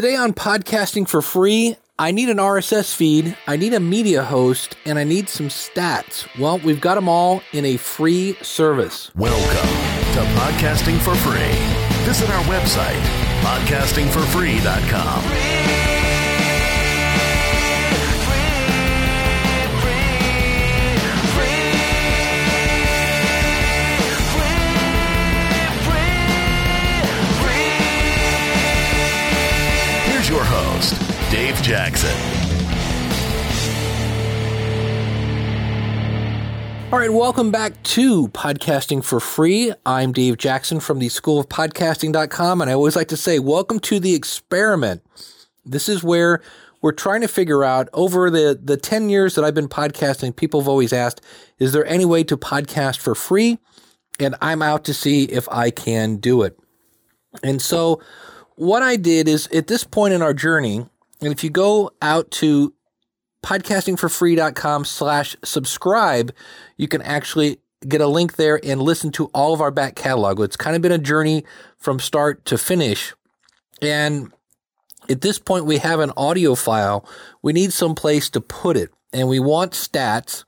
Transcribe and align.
today 0.00 0.14
on 0.14 0.32
Podcasting 0.32 1.08
for 1.08 1.20
Free, 1.20 1.74
I 1.98 2.12
need 2.12 2.28
an 2.28 2.36
RSS 2.36 2.94
feed, 2.94 3.36
I 3.48 3.56
need 3.56 3.74
a 3.74 3.80
media 3.80 4.22
host, 4.22 4.76
and 4.84 4.96
I 4.96 5.02
need 5.02 5.28
some 5.28 5.48
stats. 5.48 6.28
Well, 6.38 6.60
we've 6.60 6.80
got 6.80 6.94
them 6.94 7.08
all 7.08 7.42
in 7.50 7.64
a 7.64 7.78
free 7.78 8.36
service. 8.40 9.12
Welcome 9.16 9.68
to 10.14 10.20
Podcasting 10.38 11.00
for 11.00 11.16
Free. 11.16 11.50
Visit 12.04 12.30
our 12.30 12.44
website, 12.44 13.02
podcastingforfree.com. 13.42 15.57
Jackson. 31.68 32.08
All 36.90 36.98
right, 36.98 37.12
welcome 37.12 37.50
back 37.50 37.82
to 37.82 38.28
Podcasting 38.28 39.04
for 39.04 39.20
Free. 39.20 39.74
I'm 39.84 40.12
Dave 40.12 40.38
Jackson 40.38 40.80
from 40.80 40.98
the 40.98 41.10
School 41.10 41.38
of 41.38 41.50
Podcasting.com, 41.50 42.62
and 42.62 42.70
I 42.70 42.72
always 42.72 42.96
like 42.96 43.08
to 43.08 43.18
say, 43.18 43.38
welcome 43.38 43.80
to 43.80 44.00
the 44.00 44.14
experiment. 44.14 45.02
This 45.66 45.90
is 45.90 46.02
where 46.02 46.40
we're 46.80 46.92
trying 46.92 47.20
to 47.20 47.28
figure 47.28 47.62
out 47.62 47.90
over 47.92 48.30
the, 48.30 48.58
the 48.58 48.78
10 48.78 49.10
years 49.10 49.34
that 49.34 49.44
I've 49.44 49.54
been 49.54 49.68
podcasting, 49.68 50.34
people 50.34 50.62
have 50.62 50.68
always 50.68 50.94
asked, 50.94 51.20
is 51.58 51.72
there 51.72 51.84
any 51.84 52.06
way 52.06 52.24
to 52.24 52.38
podcast 52.38 52.96
for 52.96 53.14
free? 53.14 53.58
And 54.18 54.36
I'm 54.40 54.62
out 54.62 54.84
to 54.86 54.94
see 54.94 55.24
if 55.24 55.46
I 55.50 55.70
can 55.70 56.16
do 56.16 56.40
it. 56.44 56.58
And 57.42 57.60
so 57.60 58.00
what 58.54 58.82
I 58.82 58.96
did 58.96 59.28
is 59.28 59.48
at 59.48 59.66
this 59.66 59.84
point 59.84 60.14
in 60.14 60.22
our 60.22 60.32
journey, 60.32 60.86
and 61.20 61.32
if 61.32 61.42
you 61.42 61.50
go 61.50 61.90
out 62.00 62.30
to 62.32 62.74
podcastingforfree.com 63.44 64.84
slash 64.84 65.36
subscribe, 65.44 66.32
you 66.76 66.88
can 66.88 67.02
actually 67.02 67.60
get 67.86 68.00
a 68.00 68.06
link 68.06 68.36
there 68.36 68.60
and 68.64 68.82
listen 68.82 69.12
to 69.12 69.26
all 69.26 69.54
of 69.54 69.60
our 69.60 69.70
back 69.70 69.94
catalog. 69.94 70.40
It's 70.40 70.56
kind 70.56 70.74
of 70.74 70.82
been 70.82 70.92
a 70.92 70.98
journey 70.98 71.44
from 71.76 72.00
start 72.00 72.44
to 72.46 72.58
finish. 72.58 73.14
And 73.80 74.32
at 75.08 75.20
this 75.20 75.38
point, 75.38 75.64
we 75.64 75.78
have 75.78 76.00
an 76.00 76.12
audio 76.16 76.54
file. 76.54 77.08
We 77.42 77.52
need 77.52 77.72
some 77.72 77.94
place 77.94 78.28
to 78.30 78.40
put 78.40 78.76
it, 78.76 78.90
and 79.12 79.28
we 79.28 79.38
want 79.38 79.72
stats. 79.72 80.44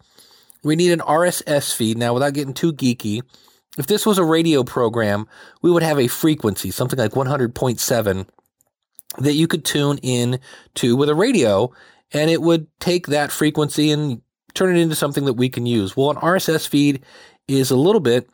We 0.62 0.76
need 0.76 0.92
an 0.92 1.00
RSS 1.00 1.74
feed. 1.74 1.96
Now, 1.96 2.12
without 2.12 2.34
getting 2.34 2.52
too 2.52 2.72
geeky, 2.72 3.22
if 3.78 3.86
this 3.86 4.04
was 4.04 4.18
a 4.18 4.24
radio 4.24 4.64
program, 4.64 5.26
we 5.62 5.70
would 5.70 5.82
have 5.82 5.98
a 5.98 6.08
frequency, 6.08 6.70
something 6.70 6.98
like 6.98 7.12
100.7, 7.12 8.26
that 9.18 9.34
you 9.34 9.46
could 9.46 9.64
tune 9.64 9.98
in 9.98 10.40
to 10.76 10.96
with 10.96 11.08
a 11.08 11.14
radio, 11.14 11.72
and 12.12 12.30
it 12.30 12.42
would 12.42 12.66
take 12.78 13.06
that 13.08 13.32
frequency 13.32 13.90
and 13.90 14.22
turn 14.54 14.76
it 14.76 14.80
into 14.80 14.94
something 14.94 15.24
that 15.24 15.34
we 15.34 15.48
can 15.48 15.66
use. 15.66 15.96
Well, 15.96 16.10
an 16.10 16.16
RSS 16.16 16.68
feed 16.68 17.04
is 17.48 17.70
a 17.70 17.76
little 17.76 18.00
bit 18.00 18.28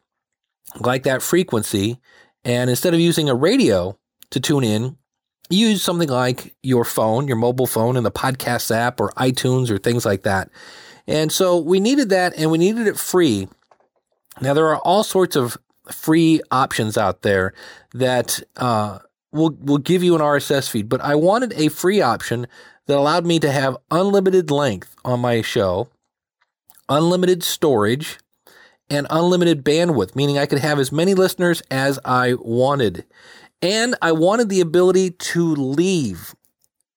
like 0.80 1.04
that 1.04 1.22
frequency, 1.22 1.98
and 2.44 2.70
instead 2.70 2.94
of 2.94 3.00
using 3.00 3.28
a 3.28 3.34
radio 3.34 3.98
to 4.30 4.40
tune 4.40 4.64
in, 4.64 4.96
use 5.48 5.82
something 5.82 6.08
like 6.08 6.54
your 6.62 6.84
phone, 6.84 7.28
your 7.28 7.36
mobile 7.36 7.66
phone, 7.66 7.96
and 7.96 8.04
the 8.04 8.10
podcast 8.10 8.74
app 8.74 9.00
or 9.00 9.10
iTunes 9.12 9.70
or 9.70 9.78
things 9.78 10.04
like 10.04 10.22
that. 10.22 10.50
And 11.06 11.30
so 11.30 11.58
we 11.58 11.80
needed 11.80 12.08
that, 12.10 12.34
and 12.36 12.50
we 12.50 12.58
needed 12.58 12.86
it 12.86 12.98
free 12.98 13.48
now, 14.40 14.54
there 14.54 14.66
are 14.66 14.78
all 14.78 15.02
sorts 15.02 15.36
of 15.36 15.56
free 15.90 16.40
options 16.50 16.98
out 16.98 17.22
there 17.22 17.54
that 17.94 18.42
uh, 18.56 18.98
will, 19.36 19.56
will 19.60 19.78
give 19.78 20.02
you 20.02 20.14
an 20.14 20.20
RSS 20.20 20.68
feed, 20.68 20.88
but 20.88 21.00
I 21.00 21.14
wanted 21.14 21.52
a 21.54 21.68
free 21.68 22.00
option 22.00 22.46
that 22.86 22.96
allowed 22.96 23.26
me 23.26 23.38
to 23.40 23.50
have 23.50 23.76
unlimited 23.90 24.50
length 24.50 24.94
on 25.04 25.20
my 25.20 25.42
show, 25.42 25.88
unlimited 26.88 27.42
storage, 27.42 28.18
and 28.88 29.06
unlimited 29.10 29.64
bandwidth, 29.64 30.14
meaning 30.14 30.38
I 30.38 30.46
could 30.46 30.60
have 30.60 30.78
as 30.78 30.92
many 30.92 31.14
listeners 31.14 31.62
as 31.70 31.98
I 32.04 32.34
wanted. 32.34 33.04
And 33.60 33.96
I 34.00 34.12
wanted 34.12 34.48
the 34.48 34.60
ability 34.60 35.10
to 35.10 35.54
leave. 35.54 36.34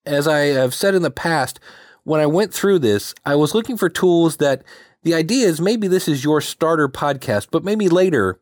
As 0.05 0.27
I 0.27 0.39
have 0.39 0.73
said 0.73 0.95
in 0.95 1.01
the 1.01 1.11
past, 1.11 1.59
when 2.03 2.21
I 2.21 2.25
went 2.25 2.53
through 2.53 2.79
this, 2.79 3.13
I 3.25 3.35
was 3.35 3.53
looking 3.53 3.77
for 3.77 3.89
tools 3.89 4.37
that 4.37 4.63
the 5.03 5.13
idea 5.13 5.47
is 5.47 5.61
maybe 5.61 5.87
this 5.87 6.07
is 6.07 6.23
your 6.23 6.41
starter 6.41 6.87
podcast, 6.87 7.47
but 7.51 7.63
maybe 7.63 7.89
later 7.89 8.39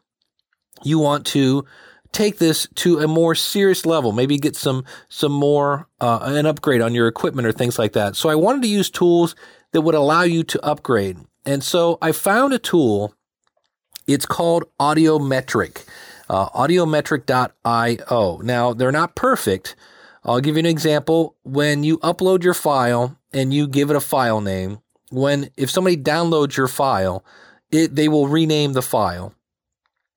you 0.83 0.99
want 0.99 1.25
to 1.27 1.65
take 2.11 2.37
this 2.37 2.67
to 2.75 2.99
a 2.99 3.07
more 3.07 3.35
serious 3.35 3.85
level, 3.85 4.11
maybe 4.11 4.37
get 4.37 4.55
some 4.55 4.83
some 5.09 5.31
more 5.31 5.87
uh, 5.99 6.19
an 6.23 6.45
upgrade 6.45 6.81
on 6.81 6.93
your 6.93 7.07
equipment 7.07 7.47
or 7.47 7.51
things 7.51 7.77
like 7.77 7.93
that. 7.93 8.15
So 8.15 8.29
I 8.29 8.35
wanted 8.35 8.61
to 8.63 8.67
use 8.67 8.89
tools 8.89 9.35
that 9.71 9.81
would 9.81 9.95
allow 9.95 10.23
you 10.23 10.43
to 10.43 10.65
upgrade. 10.65 11.17
And 11.45 11.63
so 11.63 11.97
I 12.01 12.11
found 12.11 12.53
a 12.53 12.59
tool. 12.59 13.13
It's 14.05 14.25
called 14.25 14.63
Audiometric, 14.79 15.85
uh, 16.29 16.49
audiometric.io. 16.49 18.37
Now, 18.37 18.73
they're 18.73 18.91
not 18.91 19.15
perfect. 19.15 19.75
I'll 20.23 20.39
give 20.39 20.55
you 20.55 20.59
an 20.59 20.65
example. 20.65 21.35
When 21.43 21.83
you 21.83 21.97
upload 21.99 22.43
your 22.43 22.53
file 22.53 23.17
and 23.33 23.53
you 23.53 23.67
give 23.67 23.89
it 23.89 23.95
a 23.95 24.01
file 24.01 24.41
name, 24.41 24.79
when 25.09 25.49
if 25.57 25.69
somebody 25.69 25.97
downloads 25.97 26.57
your 26.57 26.67
file, 26.67 27.23
it 27.71 27.95
they 27.95 28.07
will 28.07 28.27
rename 28.27 28.73
the 28.73 28.81
file. 28.81 29.33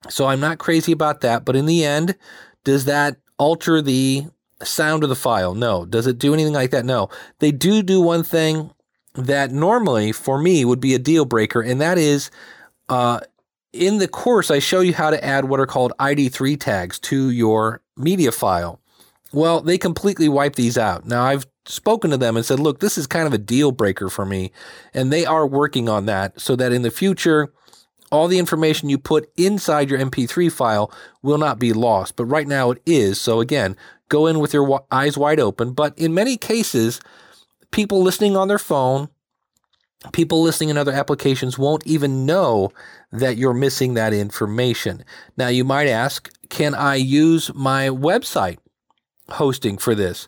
So 0.09 0.27
I'm 0.27 0.41
not 0.41 0.59
crazy 0.59 0.93
about 0.93 1.21
that, 1.21 1.45
but 1.45 1.57
in 1.57 1.67
the 1.67 1.85
end, 1.85 2.17
does 2.65 2.87
that 2.87 3.17
alter 3.39 3.83
the 3.83 4.27
sound 4.63 5.03
of 5.03 5.09
the 5.09 5.17
file? 5.17 5.55
No. 5.55 5.85
Does 5.85 6.07
it 6.07 6.19
do 6.19 6.33
anything 6.33 6.55
like 6.55 6.71
that? 6.71 6.85
No. 6.85 7.09
They 7.39 7.53
do 7.53 7.83
do 7.83 8.01
one 8.01 8.23
thing 8.23 8.71
that 9.15 9.51
normally 9.51 10.13
for 10.13 10.39
me 10.39 10.65
would 10.65 10.81
be 10.81 10.95
a 10.95 10.99
deal 10.99 11.25
breaker, 11.25 11.61
and 11.61 11.81
that 11.81 11.99
is 11.99 12.31
uh, 12.89 13.21
in 13.73 13.99
the 13.99 14.09
course, 14.09 14.51
I 14.51 14.59
show 14.59 14.81
you 14.81 14.93
how 14.93 15.11
to 15.11 15.25
add 15.25 15.45
what 15.45 15.61
are 15.61 15.67
called 15.67 15.93
ID3 15.99 16.59
tags 16.59 16.99
to 17.01 17.31
your 17.31 17.83
media 17.97 18.33
file. 18.33 18.81
Well, 19.33 19.61
they 19.61 19.79
completely 19.79 20.29
wipe 20.29 20.57
these 20.57 20.77
out. 20.77 21.07
Now, 21.07 21.25
I've 21.25 21.47
spoken 21.67 22.11
to 22.11 22.17
them 22.17 22.37
and 22.37 22.45
said, 22.45 22.59
look, 22.59 22.81
this 22.81 22.99
is 22.99 23.07
kind 23.07 23.29
of 23.29 23.33
a 23.33 23.39
deal 23.39 23.71
breaker 23.71 24.09
for 24.09 24.27
me. 24.27 24.51
And 24.93 25.13
they 25.13 25.25
are 25.25 25.47
working 25.47 25.89
on 25.89 26.07
that 26.07 26.41
so 26.41 26.57
that 26.57 26.73
in 26.73 26.83
the 26.83 26.91
future, 26.91 27.53
all 28.11 28.29
the 28.29 28.39
information 28.39 28.89
you 28.89 28.99
put 28.99 29.31
inside 29.37 29.89
your 29.89 29.99
MP3 29.99 30.51
file 30.51 30.93
will 31.23 31.39
not 31.39 31.59
be 31.59 31.73
lost. 31.73 32.17
But 32.17 32.27
right 32.27 32.47
now 32.47 32.71
it 32.73 32.83
is. 32.85 33.21
So 33.21 33.41
again, 33.41 33.77
go 34.09 34.27
in 34.27 34.41
with 34.41 34.53
your 34.53 34.85
eyes 34.91 35.17
wide 35.17 35.41
open. 35.41 35.73
But 35.73 35.97
in 35.99 36.13
many 36.15 36.37
cases, 36.37 37.01
people 37.71 38.03
listening 38.03 38.37
on 38.37 38.49
their 38.49 38.59
phone, 38.59 39.09
people 40.13 40.43
listening 40.43 40.71
in 40.71 40.79
other 40.79 40.93
applications 40.93 41.59
won't 41.59 41.87
even 41.87 42.27
know 42.27 42.71
that 43.13 43.37
you're 43.37 43.55
missing 43.55 43.95
that 43.95 44.13
information. 44.13 45.05
Now, 45.37 45.49
you 45.49 45.65
might 45.65 45.89
ask, 45.89 46.31
can 46.49 46.75
I 46.75 46.97
use 46.97 47.53
my 47.55 47.89
website 47.89 48.59
hosting 49.29 49.79
for 49.79 49.95
this? 49.95 50.27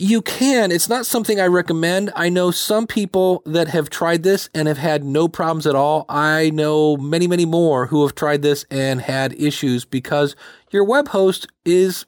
You 0.00 0.22
can. 0.22 0.70
It's 0.70 0.88
not 0.88 1.06
something 1.06 1.40
I 1.40 1.48
recommend. 1.48 2.12
I 2.14 2.28
know 2.28 2.52
some 2.52 2.86
people 2.86 3.42
that 3.44 3.66
have 3.66 3.90
tried 3.90 4.22
this 4.22 4.48
and 4.54 4.68
have 4.68 4.78
had 4.78 5.02
no 5.02 5.26
problems 5.26 5.66
at 5.66 5.74
all. 5.74 6.04
I 6.08 6.50
know 6.50 6.96
many, 6.96 7.26
many 7.26 7.44
more 7.44 7.86
who 7.86 8.02
have 8.06 8.14
tried 8.14 8.42
this 8.42 8.64
and 8.70 9.00
had 9.00 9.32
issues 9.32 9.84
because 9.84 10.36
your 10.70 10.84
web 10.84 11.08
host 11.08 11.48
is 11.64 12.06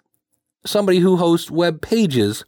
somebody 0.64 1.00
who 1.00 1.16
hosts 1.16 1.50
web 1.50 1.80
pages, 1.80 2.44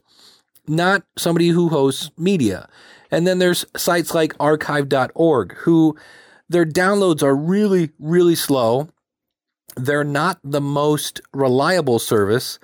not 0.65 1.03
somebody 1.17 1.49
who 1.49 1.67
hosts 1.67 2.09
media. 2.17 2.69
And 3.11 3.27
then 3.27 3.39
there's 3.39 3.65
sites 3.75 4.13
like 4.13 4.33
archive.org 4.39 5.57
who 5.57 5.97
their 6.47 6.65
downloads 6.65 7.21
are 7.21 7.35
really, 7.35 7.91
really 7.99 8.35
slow. 8.35 8.87
They're 9.75 10.05
not 10.05 10.39
the 10.41 10.61
most 10.61 11.19
reliable 11.33 11.99
service. 11.99 12.59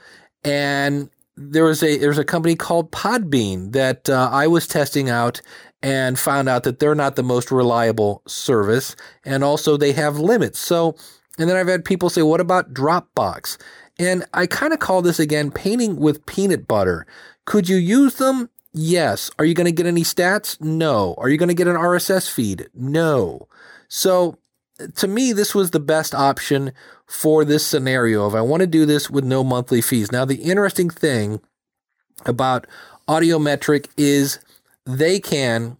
And 0.45 1.09
there 1.39 1.63
was 1.63 1.81
a 1.81 1.97
there's 1.97 2.17
a 2.17 2.25
company 2.25 2.55
called 2.55 2.91
Podbean 2.91 3.71
that 3.71 4.09
uh, 4.09 4.29
I 4.31 4.47
was 4.47 4.67
testing 4.67 5.09
out 5.09 5.41
and 5.81 6.19
found 6.19 6.49
out 6.49 6.63
that 6.63 6.79
they're 6.79 6.95
not 6.95 7.15
the 7.15 7.23
most 7.23 7.49
reliable 7.49 8.21
service, 8.27 8.95
and 9.23 9.43
also 9.43 9.77
they 9.77 9.93
have 9.93 10.19
limits. 10.19 10.59
So, 10.59 10.95
and 11.37 11.49
then 11.49 11.55
I've 11.55 11.69
had 11.69 11.85
people 11.85 12.09
say, 12.09 12.21
"What 12.21 12.41
about 12.41 12.73
Dropbox?" 12.73 13.57
And 13.97 14.25
I 14.33 14.47
kind 14.47 14.73
of 14.73 14.79
call 14.79 15.01
this 15.01 15.19
again 15.19 15.49
painting 15.49 15.95
with 15.95 16.25
peanut 16.25 16.67
butter. 16.67 17.07
Could 17.45 17.69
you 17.69 17.77
use 17.77 18.15
them? 18.15 18.49
Yes. 18.73 19.31
Are 19.39 19.45
you 19.45 19.53
going 19.53 19.65
to 19.65 19.71
get 19.71 19.87
any 19.87 20.03
stats? 20.03 20.59
No. 20.61 21.15
Are 21.17 21.29
you 21.29 21.37
going 21.37 21.49
to 21.49 21.55
get 21.55 21.67
an 21.67 21.75
RSS 21.75 22.29
feed? 22.31 22.69
No. 22.73 23.47
So 23.87 24.37
to 24.95 25.07
me, 25.07 25.33
this 25.33 25.53
was 25.53 25.71
the 25.71 25.79
best 25.79 26.13
option 26.13 26.71
for 27.07 27.43
this 27.43 27.65
scenario 27.65 28.27
if 28.27 28.33
I 28.33 28.41
want 28.41 28.61
to 28.61 28.67
do 28.67 28.85
this 28.85 29.09
with 29.09 29.23
no 29.23 29.43
monthly 29.43 29.81
fees. 29.81 30.11
Now, 30.11 30.25
the 30.25 30.35
interesting 30.35 30.89
thing 30.89 31.41
about 32.25 32.67
Audiometric 33.07 33.87
is 33.97 34.39
they 34.85 35.19
can, 35.19 35.77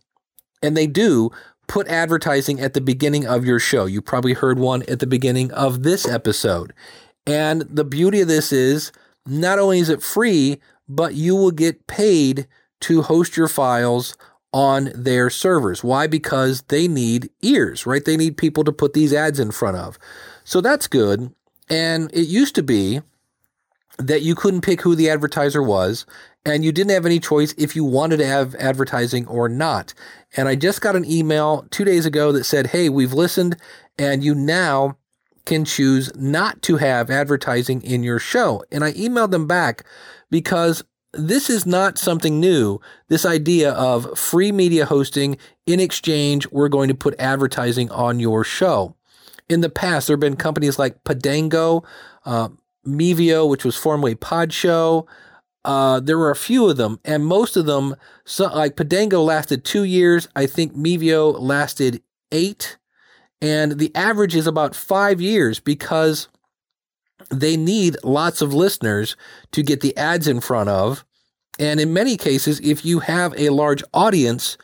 and 0.61 0.75
they 0.75 0.87
do, 0.87 1.31
put 1.67 1.87
advertising 1.87 2.59
at 2.59 2.73
the 2.73 2.81
beginning 2.81 3.27
of 3.27 3.45
your 3.45 3.59
show. 3.59 3.85
You 3.85 4.01
probably 4.01 4.33
heard 4.33 4.57
one 4.57 4.83
at 4.83 4.99
the 4.99 5.07
beginning 5.07 5.51
of 5.51 5.83
this 5.83 6.07
episode. 6.07 6.73
And 7.27 7.61
the 7.61 7.83
beauty 7.83 8.21
of 8.21 8.27
this 8.27 8.51
is 8.51 8.91
not 9.25 9.59
only 9.59 9.79
is 9.79 9.89
it 9.89 10.01
free, 10.01 10.59
but 10.87 11.13
you 11.13 11.35
will 11.35 11.51
get 11.51 11.85
paid 11.85 12.47
to 12.81 13.03
host 13.03 13.37
your 13.37 13.47
files 13.47 14.17
on 14.51 14.91
their 14.95 15.29
servers. 15.29 15.83
Why? 15.83 16.07
Because 16.07 16.61
they 16.63 16.87
need 16.87 17.29
ears, 17.41 17.85
right? 17.85 18.03
They 18.03 18.17
need 18.17 18.37
people 18.37 18.63
to 18.63 18.71
put 18.71 18.93
these 18.93 19.13
ads 19.13 19.39
in 19.39 19.51
front 19.51 19.77
of. 19.77 19.99
So 20.43 20.61
that's 20.61 20.87
good. 20.87 21.33
And 21.69 22.11
it 22.13 22.27
used 22.27 22.55
to 22.55 22.63
be 22.63 23.01
that 23.99 24.21
you 24.21 24.33
couldn't 24.33 24.61
pick 24.61 24.81
who 24.81 24.95
the 24.95 25.09
advertiser 25.09 25.61
was 25.61 26.05
and 26.45 26.63
you 26.63 26.71
didn't 26.71 26.91
have 26.91 27.05
any 27.05 27.19
choice 27.19 27.53
if 27.57 27.75
you 27.75 27.83
wanted 27.83 28.17
to 28.17 28.25
have 28.25 28.55
advertising 28.55 29.27
or 29.27 29.49
not. 29.49 29.93
And 30.35 30.47
I 30.47 30.55
just 30.55 30.81
got 30.81 30.95
an 30.95 31.05
email 31.05 31.67
two 31.69 31.83
days 31.83 32.05
ago 32.05 32.31
that 32.31 32.45
said, 32.45 32.67
Hey, 32.67 32.89
we've 32.89 33.13
listened 33.13 33.57
and 33.97 34.23
you 34.23 34.33
now 34.33 34.97
can 35.45 35.65
choose 35.65 36.15
not 36.15 36.61
to 36.61 36.77
have 36.77 37.09
advertising 37.09 37.81
in 37.81 38.03
your 38.03 38.19
show. 38.19 38.63
And 38.71 38.83
I 38.83 38.93
emailed 38.93 39.31
them 39.31 39.47
back 39.47 39.83
because 40.29 40.83
this 41.13 41.49
is 41.49 41.65
not 41.65 41.97
something 41.97 42.39
new. 42.39 42.79
This 43.07 43.25
idea 43.25 43.71
of 43.71 44.17
free 44.17 44.51
media 44.51 44.85
hosting 44.85 45.37
in 45.65 45.79
exchange, 45.79 46.47
we're 46.51 46.69
going 46.69 46.89
to 46.89 46.95
put 46.95 47.19
advertising 47.19 47.89
on 47.91 48.19
your 48.19 48.43
show. 48.43 48.95
In 49.47 49.61
the 49.61 49.69
past, 49.69 50.07
there 50.07 50.13
have 50.13 50.21
been 50.21 50.35
companies 50.35 50.77
like 50.77 51.03
Podango, 51.03 51.83
uh, 52.25 52.49
Mevio, 52.85 53.49
which 53.49 53.65
was 53.65 53.75
formerly 53.75 54.15
Podshow. 54.15 55.07
Uh, 55.65 55.99
there 55.99 56.17
were 56.17 56.31
a 56.31 56.35
few 56.35 56.69
of 56.69 56.77
them, 56.77 56.99
and 57.03 57.25
most 57.25 57.57
of 57.57 57.65
them, 57.65 57.95
so, 58.25 58.45
like 58.45 58.75
Podango 58.75 59.23
lasted 59.23 59.65
two 59.65 59.83
years. 59.83 60.27
I 60.35 60.45
think 60.45 60.75
Mevio 60.75 61.37
lasted 61.39 62.01
eight. 62.31 62.77
And 63.41 63.79
the 63.79 63.93
average 63.95 64.35
is 64.35 64.47
about 64.47 64.75
five 64.75 65.21
years 65.21 65.59
because 65.59 66.27
they 67.29 67.57
need 67.57 67.97
lots 68.03 68.41
of 68.41 68.53
listeners 68.53 69.15
to 69.51 69.63
get 69.63 69.81
the 69.81 69.95
ads 69.97 70.27
in 70.27 70.41
front 70.41 70.69
of. 70.69 71.05
And 71.59 71.79
in 71.79 71.93
many 71.93 72.17
cases, 72.17 72.59
if 72.61 72.85
you 72.85 72.99
have 72.99 73.33
a 73.37 73.49
large 73.49 73.83
audience, 73.93 74.57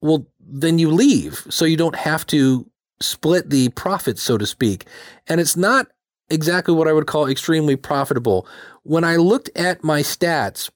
well, 0.00 0.26
then 0.38 0.78
you 0.78 0.90
leave. 0.90 1.46
So 1.50 1.64
you 1.64 1.76
don't 1.76 1.96
have 1.96 2.24
to 2.26 2.70
split 3.00 3.50
the 3.50 3.70
profits, 3.70 4.22
so 4.22 4.38
to 4.38 4.46
speak. 4.46 4.86
And 5.26 5.40
it's 5.40 5.56
not 5.56 5.88
exactly 6.28 6.74
what 6.74 6.88
I 6.88 6.92
would 6.92 7.06
call 7.06 7.26
extremely 7.26 7.76
profitable. 7.76 8.46
When 8.82 9.04
I 9.04 9.14
looked 9.16 9.50
at 9.56 9.84
my 9.84 10.00
stats 10.00 10.70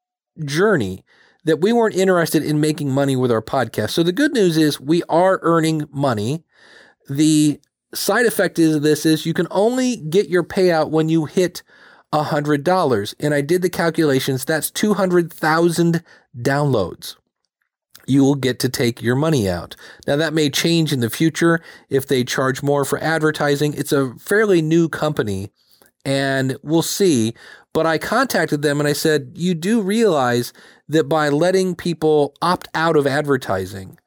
journey 0.44 1.04
that 1.44 1.60
we 1.60 1.72
weren't 1.72 1.94
interested 1.94 2.44
in 2.44 2.60
making 2.60 2.90
money 2.90 3.16
with 3.16 3.30
our 3.30 3.42
podcast. 3.42 3.90
So 3.90 4.02
the 4.02 4.12
good 4.12 4.32
news 4.32 4.56
is 4.56 4.80
we 4.80 5.02
are 5.08 5.38
earning 5.42 5.84
money. 5.92 6.44
The 7.08 7.60
side 7.94 8.26
effect 8.26 8.58
of 8.58 8.82
this 8.82 9.06
is 9.06 9.26
you 9.26 9.34
can 9.34 9.46
only 9.50 9.96
get 9.96 10.28
your 10.28 10.42
payout 10.42 10.90
when 10.90 11.08
you 11.08 11.26
hit 11.26 11.62
$100. 12.12 13.14
And 13.20 13.32
I 13.32 13.40
did 13.40 13.62
the 13.62 13.70
calculations. 13.70 14.44
That's 14.44 14.70
200,000 14.70 16.02
downloads. 16.36 17.16
You 18.06 18.22
will 18.22 18.34
get 18.34 18.58
to 18.60 18.68
take 18.68 19.02
your 19.02 19.16
money 19.16 19.48
out. 19.48 19.76
Now, 20.06 20.16
that 20.16 20.32
may 20.32 20.48
change 20.48 20.92
in 20.92 21.00
the 21.00 21.10
future 21.10 21.60
if 21.88 22.06
they 22.06 22.24
charge 22.24 22.62
more 22.62 22.84
for 22.84 22.98
advertising. 23.02 23.74
It's 23.74 23.92
a 23.92 24.14
fairly 24.14 24.62
new 24.62 24.88
company 24.88 25.50
and 26.06 26.56
we'll 26.62 26.82
see. 26.82 27.34
But 27.74 27.84
I 27.84 27.98
contacted 27.98 28.62
them 28.62 28.80
and 28.80 28.88
I 28.88 28.94
said, 28.94 29.32
You 29.34 29.54
do 29.54 29.82
realize 29.82 30.54
that 30.88 31.08
by 31.08 31.28
letting 31.28 31.74
people 31.74 32.34
opt 32.40 32.68
out 32.72 32.96
of 32.96 33.06
advertising, 33.06 33.98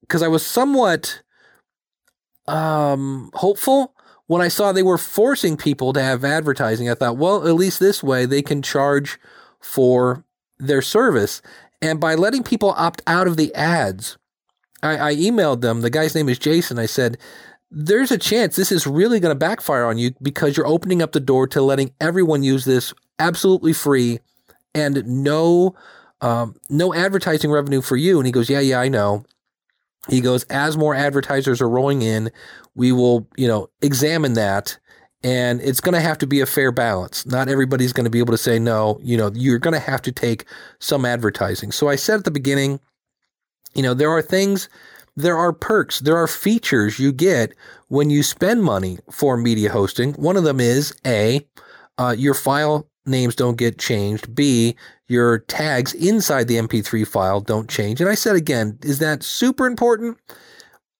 because 0.00 0.22
I 0.22 0.28
was 0.28 0.44
somewhat 0.44 1.22
um, 2.46 3.30
hopeful 3.34 3.94
when 4.26 4.42
I 4.42 4.48
saw 4.48 4.72
they 4.72 4.82
were 4.82 4.98
forcing 4.98 5.56
people 5.56 5.92
to 5.92 6.02
have 6.02 6.24
advertising. 6.24 6.90
I 6.90 6.94
thought, 6.94 7.16
well, 7.16 7.46
at 7.46 7.54
least 7.54 7.80
this 7.80 8.02
way 8.02 8.26
they 8.26 8.42
can 8.42 8.60
charge 8.60 9.18
for 9.60 10.24
their 10.58 10.82
service. 10.82 11.40
And 11.86 12.00
by 12.00 12.16
letting 12.16 12.42
people 12.42 12.74
opt 12.76 13.00
out 13.06 13.28
of 13.28 13.36
the 13.36 13.54
ads, 13.54 14.18
I, 14.82 15.10
I 15.10 15.14
emailed 15.14 15.60
them. 15.60 15.82
The 15.82 15.90
guy's 15.90 16.16
name 16.16 16.28
is 16.28 16.36
Jason. 16.36 16.80
I 16.80 16.86
said, 16.86 17.16
there's 17.70 18.10
a 18.10 18.18
chance 18.18 18.56
this 18.56 18.72
is 18.72 18.88
really 18.88 19.20
going 19.20 19.30
to 19.30 19.38
backfire 19.38 19.84
on 19.84 19.96
you 19.96 20.10
because 20.20 20.56
you're 20.56 20.66
opening 20.66 21.00
up 21.00 21.12
the 21.12 21.20
door 21.20 21.46
to 21.46 21.62
letting 21.62 21.92
everyone 22.00 22.42
use 22.42 22.64
this 22.64 22.92
absolutely 23.20 23.72
free 23.72 24.18
and 24.74 25.06
no 25.06 25.76
um, 26.20 26.56
no 26.68 26.92
advertising 26.92 27.52
revenue 27.52 27.82
for 27.82 27.96
you. 27.96 28.18
And 28.18 28.26
he 28.26 28.32
goes, 28.32 28.50
yeah, 28.50 28.60
yeah, 28.60 28.80
I 28.80 28.88
know. 28.88 29.24
He 30.08 30.20
goes, 30.20 30.42
as 30.44 30.76
more 30.76 30.94
advertisers 30.94 31.60
are 31.60 31.68
rolling 31.68 32.02
in, 32.02 32.30
we 32.74 32.90
will, 32.90 33.28
you 33.36 33.46
know, 33.46 33.68
examine 33.80 34.32
that. 34.32 34.78
And 35.22 35.60
it's 35.60 35.80
going 35.80 35.94
to 35.94 36.00
have 36.00 36.18
to 36.18 36.26
be 36.26 36.40
a 36.40 36.46
fair 36.46 36.70
balance. 36.70 37.26
Not 37.26 37.48
everybody's 37.48 37.92
going 37.92 38.04
to 38.04 38.10
be 38.10 38.18
able 38.18 38.32
to 38.32 38.38
say, 38.38 38.58
no, 38.58 38.98
you 39.02 39.16
know, 39.16 39.30
you're 39.34 39.58
going 39.58 39.74
to 39.74 39.80
have 39.80 40.02
to 40.02 40.12
take 40.12 40.44
some 40.78 41.04
advertising. 41.04 41.72
So 41.72 41.88
I 41.88 41.96
said 41.96 42.18
at 42.18 42.24
the 42.24 42.30
beginning, 42.30 42.80
you 43.74 43.82
know, 43.82 43.94
there 43.94 44.10
are 44.10 44.22
things, 44.22 44.68
there 45.16 45.36
are 45.36 45.52
perks, 45.52 46.00
there 46.00 46.16
are 46.16 46.28
features 46.28 46.98
you 46.98 47.12
get 47.12 47.54
when 47.88 48.10
you 48.10 48.22
spend 48.22 48.62
money 48.62 48.98
for 49.10 49.36
media 49.36 49.70
hosting. 49.70 50.12
One 50.14 50.36
of 50.36 50.44
them 50.44 50.60
is 50.60 50.94
A, 51.06 51.46
uh, 51.98 52.14
your 52.16 52.34
file 52.34 52.88
names 53.06 53.34
don't 53.34 53.56
get 53.56 53.78
changed. 53.78 54.34
B, 54.34 54.76
your 55.08 55.38
tags 55.40 55.94
inside 55.94 56.48
the 56.48 56.56
MP3 56.56 57.06
file 57.06 57.40
don't 57.40 57.70
change. 57.70 58.00
And 58.00 58.10
I 58.10 58.14
said 58.14 58.36
again, 58.36 58.78
is 58.82 58.98
that 58.98 59.22
super 59.22 59.66
important? 59.66 60.18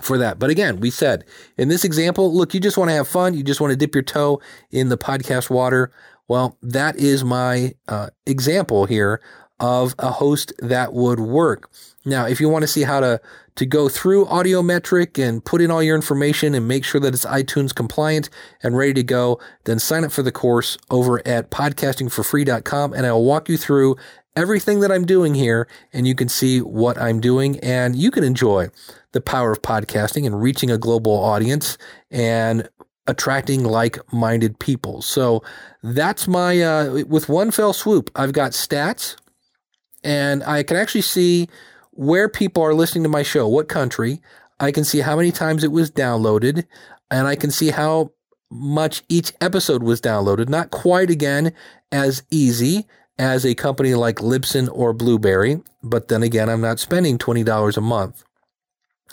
for 0.00 0.18
that. 0.18 0.38
But 0.38 0.50
again, 0.50 0.80
we 0.80 0.90
said 0.90 1.24
in 1.56 1.68
this 1.68 1.84
example, 1.84 2.34
look, 2.34 2.54
you 2.54 2.60
just 2.60 2.76
want 2.76 2.90
to 2.90 2.94
have 2.94 3.08
fun. 3.08 3.34
You 3.34 3.42
just 3.42 3.60
want 3.60 3.72
to 3.72 3.76
dip 3.76 3.94
your 3.94 4.02
toe 4.02 4.40
in 4.70 4.88
the 4.88 4.98
podcast 4.98 5.50
water. 5.50 5.92
Well, 6.28 6.56
that 6.62 6.96
is 6.96 7.24
my 7.24 7.74
uh, 7.88 8.10
example 8.26 8.86
here 8.86 9.20
of 9.58 9.94
a 9.98 10.10
host 10.10 10.52
that 10.58 10.92
would 10.92 11.20
work. 11.20 11.70
Now, 12.04 12.26
if 12.26 12.40
you 12.40 12.48
want 12.48 12.62
to 12.62 12.68
see 12.68 12.82
how 12.82 13.00
to 13.00 13.20
to 13.56 13.64
go 13.64 13.88
through 13.88 14.26
Audiometric 14.26 15.18
and 15.18 15.42
put 15.42 15.62
in 15.62 15.70
all 15.70 15.82
your 15.82 15.96
information 15.96 16.54
and 16.54 16.68
make 16.68 16.84
sure 16.84 17.00
that 17.00 17.14
it's 17.14 17.24
iTunes 17.24 17.74
compliant 17.74 18.28
and 18.62 18.76
ready 18.76 18.92
to 18.92 19.02
go, 19.02 19.40
then 19.64 19.78
sign 19.78 20.04
up 20.04 20.12
for 20.12 20.22
the 20.22 20.30
course 20.30 20.76
over 20.90 21.26
at 21.26 21.50
podcastingforfree.com 21.50 22.92
and 22.92 23.06
I'll 23.06 23.24
walk 23.24 23.48
you 23.48 23.56
through 23.56 23.96
everything 24.36 24.80
that 24.80 24.92
I'm 24.92 25.06
doing 25.06 25.34
here 25.34 25.66
and 25.92 26.06
you 26.06 26.14
can 26.14 26.28
see 26.28 26.60
what 26.60 26.98
I'm 26.98 27.18
doing 27.18 27.58
and 27.60 27.96
you 27.96 28.10
can 28.10 28.24
enjoy 28.24 28.68
the 29.12 29.22
power 29.22 29.52
of 29.52 29.62
podcasting 29.62 30.26
and 30.26 30.42
reaching 30.42 30.70
a 30.70 30.76
global 30.76 31.12
audience 31.12 31.78
and 32.10 32.68
attracting 33.06 33.64
like-minded 33.64 34.58
people. 34.58 35.02
So 35.02 35.42
that's 35.82 36.26
my 36.26 36.60
uh, 36.60 37.04
with 37.08 37.28
one 37.28 37.50
fell 37.50 37.72
swoop. 37.72 38.10
I've 38.14 38.32
got 38.32 38.52
stats, 38.52 39.16
and 40.02 40.42
I 40.44 40.62
can 40.62 40.76
actually 40.76 41.02
see 41.02 41.48
where 41.92 42.28
people 42.28 42.62
are 42.62 42.74
listening 42.74 43.04
to 43.04 43.08
my 43.08 43.22
show, 43.22 43.48
what 43.48 43.68
country. 43.68 44.20
I 44.58 44.72
can 44.72 44.84
see 44.84 45.00
how 45.00 45.16
many 45.16 45.32
times 45.32 45.64
it 45.64 45.72
was 45.72 45.90
downloaded, 45.90 46.64
and 47.10 47.26
I 47.26 47.36
can 47.36 47.50
see 47.50 47.70
how 47.70 48.12
much 48.50 49.02
each 49.08 49.32
episode 49.40 49.82
was 49.82 50.00
downloaded. 50.00 50.48
Not 50.48 50.70
quite 50.70 51.10
again 51.10 51.52
as 51.92 52.22
easy 52.30 52.86
as 53.18 53.44
a 53.44 53.54
company 53.54 53.94
like 53.94 54.16
Libsyn 54.16 54.68
or 54.72 54.92
Blubrry, 54.92 55.60
but 55.82 56.08
then 56.08 56.22
again, 56.22 56.48
I'm 56.48 56.60
not 56.60 56.78
spending 56.78 57.18
$20 57.18 57.76
a 57.76 57.80
month 57.80 58.24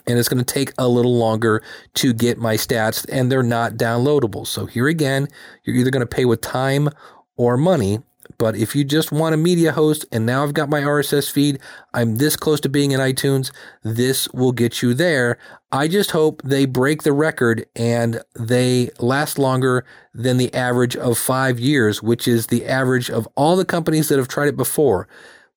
and 0.07 0.19
it's 0.19 0.29
going 0.29 0.43
to 0.43 0.53
take 0.53 0.73
a 0.77 0.87
little 0.87 1.17
longer 1.17 1.63
to 1.95 2.13
get 2.13 2.37
my 2.37 2.55
stats 2.55 3.05
and 3.11 3.31
they're 3.31 3.43
not 3.43 3.73
downloadable. 3.73 4.45
So 4.45 4.65
here 4.65 4.87
again, 4.87 5.27
you're 5.63 5.75
either 5.75 5.91
going 5.91 6.05
to 6.05 6.15
pay 6.15 6.25
with 6.25 6.41
time 6.41 6.89
or 7.35 7.57
money. 7.57 7.99
But 8.37 8.55
if 8.55 8.75
you 8.75 8.83
just 8.83 9.11
want 9.11 9.35
a 9.35 9.37
media 9.37 9.71
host 9.71 10.05
and 10.11 10.25
now 10.25 10.43
I've 10.43 10.53
got 10.53 10.69
my 10.69 10.81
RSS 10.81 11.31
feed, 11.31 11.59
I'm 11.93 12.15
this 12.15 12.35
close 12.35 12.59
to 12.61 12.69
being 12.69 12.91
in 12.91 12.99
iTunes, 12.99 13.51
this 13.83 14.27
will 14.29 14.51
get 14.51 14.81
you 14.81 14.93
there. 14.93 15.37
I 15.71 15.87
just 15.87 16.11
hope 16.11 16.41
they 16.43 16.65
break 16.65 17.03
the 17.03 17.13
record 17.13 17.65
and 17.75 18.21
they 18.35 18.89
last 18.99 19.37
longer 19.37 19.85
than 20.13 20.37
the 20.37 20.53
average 20.53 20.95
of 20.95 21.17
five 21.17 21.59
years, 21.59 22.01
which 22.01 22.27
is 22.27 22.47
the 22.47 22.65
average 22.65 23.09
of 23.09 23.27
all 23.35 23.55
the 23.55 23.65
companies 23.65 24.09
that 24.09 24.17
have 24.17 24.27
tried 24.27 24.47
it 24.47 24.57
before. 24.57 25.07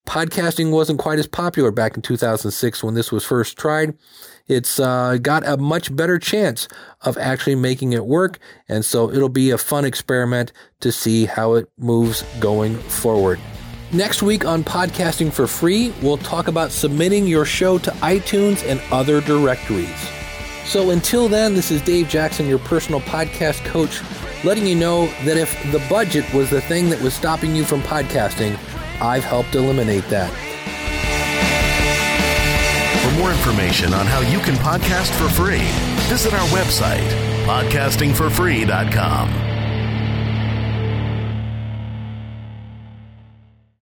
Podcasting 0.06 0.70
wasn't 0.70 1.00
quite 1.00 1.18
as 1.18 1.26
popular 1.26 1.70
back 1.70 1.96
in 1.96 2.02
2006 2.02 2.84
when 2.84 2.94
this 2.94 3.10
was 3.10 3.24
first 3.24 3.58
tried. 3.58 3.94
It's 4.48 4.78
uh, 4.78 5.18
got 5.20 5.46
a 5.46 5.56
much 5.56 5.94
better 5.94 6.18
chance 6.18 6.68
of 7.02 7.18
actually 7.18 7.56
making 7.56 7.92
it 7.92 8.06
work. 8.06 8.38
And 8.68 8.84
so 8.84 9.10
it'll 9.10 9.28
be 9.28 9.50
a 9.50 9.58
fun 9.58 9.84
experiment 9.84 10.52
to 10.80 10.92
see 10.92 11.26
how 11.26 11.54
it 11.54 11.70
moves 11.78 12.22
going 12.40 12.76
forward. 12.76 13.40
Next 13.92 14.22
week 14.22 14.44
on 14.44 14.64
Podcasting 14.64 15.32
for 15.32 15.46
Free, 15.46 15.92
we'll 16.02 16.18
talk 16.18 16.48
about 16.48 16.72
submitting 16.72 17.26
your 17.26 17.44
show 17.44 17.78
to 17.78 17.90
iTunes 17.92 18.68
and 18.68 18.80
other 18.90 19.20
directories. 19.20 20.10
So 20.64 20.90
until 20.90 21.28
then, 21.28 21.54
this 21.54 21.70
is 21.70 21.80
Dave 21.82 22.08
Jackson, 22.08 22.48
your 22.48 22.58
personal 22.58 23.00
podcast 23.00 23.64
coach, 23.64 24.02
letting 24.44 24.66
you 24.66 24.74
know 24.74 25.06
that 25.24 25.36
if 25.36 25.54
the 25.70 25.78
budget 25.88 26.30
was 26.34 26.50
the 26.50 26.60
thing 26.60 26.90
that 26.90 27.00
was 27.00 27.14
stopping 27.14 27.54
you 27.54 27.64
from 27.64 27.80
podcasting, 27.82 28.58
I've 29.00 29.24
helped 29.24 29.54
eliminate 29.54 30.08
that. 30.08 30.45
For 33.06 33.12
more 33.12 33.30
information 33.30 33.94
on 33.94 34.04
how 34.04 34.18
you 34.18 34.40
can 34.40 34.56
podcast 34.56 35.14
for 35.14 35.32
free, 35.32 35.62
visit 36.08 36.34
our 36.34 36.44
website, 36.48 37.08
podcastingforfree.com. 37.46 39.45